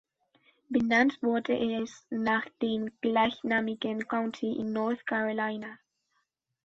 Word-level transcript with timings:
Benannt 0.67 1.21
wurde 1.21 1.53
es 1.55 2.07
nach 2.09 2.45
dem 2.59 2.89
gleichnamigen 3.01 4.07
County 4.07 4.51
in 4.53 4.73
North 4.73 5.05
Carolina. 5.05 5.77